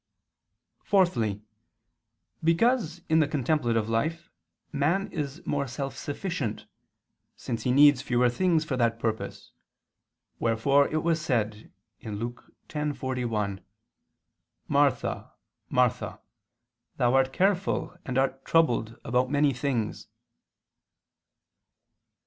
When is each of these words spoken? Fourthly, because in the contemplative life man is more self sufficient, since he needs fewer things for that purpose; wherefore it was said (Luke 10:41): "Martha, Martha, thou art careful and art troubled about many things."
Fourthly, 0.83 1.43
because 2.43 3.03
in 3.07 3.19
the 3.19 3.27
contemplative 3.27 3.87
life 3.87 4.31
man 4.71 5.11
is 5.11 5.45
more 5.45 5.67
self 5.67 5.95
sufficient, 5.95 6.65
since 7.35 7.61
he 7.65 7.71
needs 7.71 8.01
fewer 8.01 8.27
things 8.27 8.65
for 8.65 8.75
that 8.75 8.97
purpose; 8.97 9.51
wherefore 10.39 10.87
it 10.87 11.03
was 11.03 11.21
said 11.21 11.71
(Luke 12.03 12.51
10:41): 12.67 13.59
"Martha, 14.67 15.33
Martha, 15.69 16.19
thou 16.97 17.13
art 17.13 17.31
careful 17.31 17.95
and 18.03 18.17
art 18.17 18.43
troubled 18.43 18.99
about 19.03 19.29
many 19.29 19.53
things." 19.53 20.07